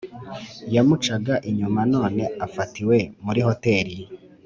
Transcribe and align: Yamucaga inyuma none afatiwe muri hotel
Yamucaga 0.75 1.35
inyuma 1.49 1.81
none 1.93 2.23
afatiwe 2.45 2.97
muri 3.25 3.39
hotel 3.47 3.87